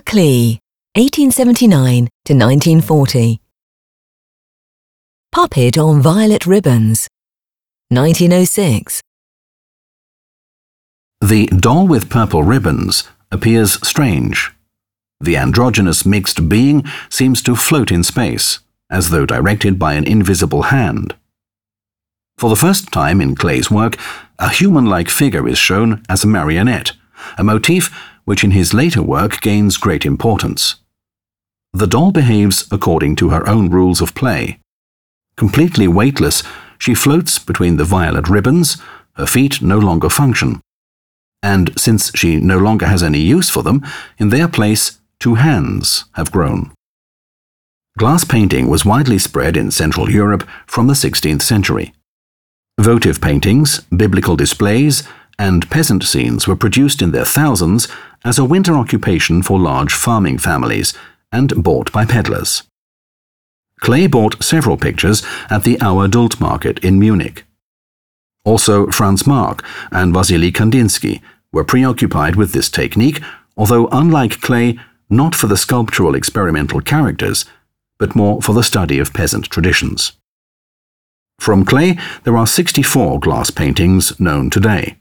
Klee, 0.00 0.58
1879 0.94 2.08
to 2.24 2.34
1940. 2.34 3.40
Puppet 5.30 5.78
on 5.78 6.00
Violet 6.00 6.46
Ribbons, 6.46 7.08
1906. 7.90 9.00
The 11.20 11.46
doll 11.46 11.86
with 11.86 12.10
purple 12.10 12.42
ribbons 12.42 13.08
appears 13.30 13.74
strange. 13.86 14.52
The 15.20 15.36
androgynous 15.36 16.06
mixed 16.06 16.48
being 16.48 16.84
seems 17.08 17.42
to 17.42 17.56
float 17.56 17.90
in 17.90 18.04
space, 18.04 18.60
as 18.90 19.10
though 19.10 19.26
directed 19.26 19.78
by 19.78 19.94
an 19.94 20.04
invisible 20.04 20.62
hand. 20.62 21.14
For 22.38 22.48
the 22.48 22.56
first 22.56 22.92
time 22.92 23.20
in 23.20 23.34
Klee's 23.34 23.70
work, 23.70 23.96
a 24.38 24.48
human-like 24.48 25.08
figure 25.08 25.48
is 25.48 25.58
shown 25.58 26.04
as 26.08 26.22
a 26.22 26.28
marionette, 26.28 26.92
a 27.36 27.44
motif 27.44 27.94
which 28.24 28.44
in 28.44 28.52
his 28.52 28.74
later 28.74 29.02
work 29.02 29.40
gains 29.40 29.76
great 29.76 30.04
importance. 30.04 30.76
The 31.72 31.86
doll 31.86 32.12
behaves 32.12 32.66
according 32.70 33.16
to 33.16 33.30
her 33.30 33.48
own 33.48 33.70
rules 33.70 34.00
of 34.00 34.14
play. 34.14 34.60
Completely 35.36 35.86
weightless, 35.86 36.42
she 36.78 36.94
floats 36.94 37.38
between 37.38 37.76
the 37.76 37.84
violet 37.84 38.28
ribbons, 38.28 38.78
her 39.14 39.26
feet 39.26 39.60
no 39.60 39.78
longer 39.78 40.08
function. 40.08 40.60
And 41.42 41.78
since 41.78 42.10
she 42.16 42.36
no 42.36 42.58
longer 42.58 42.86
has 42.86 43.02
any 43.02 43.20
use 43.20 43.50
for 43.50 43.62
them, 43.62 43.84
in 44.18 44.30
their 44.30 44.48
place, 44.48 44.98
two 45.20 45.36
hands 45.36 46.04
have 46.14 46.32
grown. 46.32 46.72
Glass 47.98 48.24
painting 48.24 48.68
was 48.68 48.84
widely 48.84 49.18
spread 49.18 49.56
in 49.56 49.70
Central 49.70 50.10
Europe 50.10 50.48
from 50.66 50.86
the 50.86 50.94
16th 50.94 51.42
century. 51.42 51.92
Votive 52.80 53.20
paintings, 53.20 53.80
biblical 53.96 54.36
displays, 54.36 55.02
and 55.38 55.70
peasant 55.70 56.02
scenes 56.02 56.46
were 56.46 56.56
produced 56.56 57.00
in 57.00 57.12
their 57.12 57.24
thousands 57.24 57.88
as 58.24 58.38
a 58.38 58.44
winter 58.44 58.74
occupation 58.74 59.42
for 59.42 59.58
large 59.58 59.92
farming 59.92 60.38
families 60.38 60.92
and 61.30 61.62
bought 61.62 61.92
by 61.92 62.04
peddlers. 62.04 62.64
Klee 63.80 64.10
bought 64.10 64.42
several 64.42 64.76
pictures 64.76 65.24
at 65.50 65.62
the 65.62 65.78
Auer 65.80 66.08
Dult 66.08 66.40
market 66.40 66.78
in 66.80 66.98
Munich. 66.98 67.44
Also, 68.44 68.86
Franz 68.88 69.26
Marc 69.26 69.64
and 69.92 70.14
Wassily 70.14 70.50
Kandinsky 70.50 71.20
were 71.52 71.64
preoccupied 71.64 72.34
with 72.34 72.52
this 72.52 72.70
technique, 72.70 73.20
although 73.56 73.88
unlike 73.92 74.40
Klee, 74.40 74.80
not 75.08 75.34
for 75.34 75.46
the 75.46 75.56
sculptural 75.56 76.14
experimental 76.14 76.80
characters, 76.80 77.44
but 77.98 78.16
more 78.16 78.40
for 78.42 78.52
the 78.52 78.62
study 78.62 78.98
of 78.98 79.12
peasant 79.12 79.48
traditions. 79.50 80.12
From 81.38 81.64
Klee, 81.64 82.00
there 82.24 82.36
are 82.36 82.46
64 82.46 83.20
glass 83.20 83.50
paintings 83.50 84.18
known 84.18 84.50
today. 84.50 84.96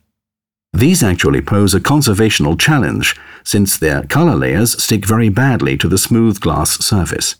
These 0.77 1.01
actually 1.01 1.41
pose 1.41 1.73
a 1.73 1.79
conservational 1.79 2.55
challenge, 2.59 3.15
since 3.43 3.79
their 3.79 4.03
color 4.03 4.35
layers 4.35 4.79
stick 4.79 5.07
very 5.07 5.27
badly 5.27 5.75
to 5.75 5.87
the 5.87 5.97
smooth 5.97 6.39
glass 6.39 6.77
surface. 6.85 7.33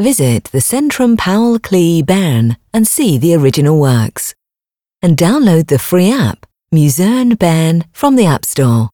Visit 0.00 0.44
the 0.44 0.60
Zentrum 0.60 1.18
Paul 1.18 1.58
Klee 1.58 2.02
Bern 2.04 2.56
and 2.72 2.88
see 2.88 3.18
the 3.18 3.34
original 3.34 3.78
works. 3.78 4.34
And 5.02 5.18
download 5.18 5.68
the 5.68 5.78
free 5.78 6.10
app, 6.10 6.46
Museen 6.74 7.38
Bern, 7.38 7.84
from 7.92 8.16
the 8.16 8.24
App 8.24 8.46
Store. 8.46 8.93